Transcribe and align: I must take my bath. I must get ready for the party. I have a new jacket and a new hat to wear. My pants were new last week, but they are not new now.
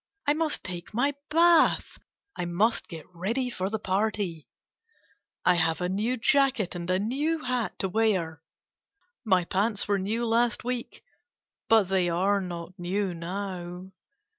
I 0.25 0.33
must 0.33 0.63
take 0.63 0.95
my 0.95 1.13
bath. 1.29 1.99
I 2.35 2.45
must 2.45 2.87
get 2.87 3.05
ready 3.13 3.51
for 3.51 3.69
the 3.69 3.77
party. 3.77 4.47
I 5.45 5.53
have 5.53 5.79
a 5.79 5.89
new 5.89 6.17
jacket 6.17 6.73
and 6.73 6.89
a 6.89 6.97
new 6.97 7.37
hat 7.43 7.77
to 7.77 7.87
wear. 7.87 8.41
My 9.23 9.45
pants 9.45 9.87
were 9.87 9.99
new 9.99 10.25
last 10.25 10.63
week, 10.63 11.03
but 11.69 11.83
they 11.83 12.09
are 12.09 12.41
not 12.41 12.79
new 12.79 13.13
now. 13.13 13.91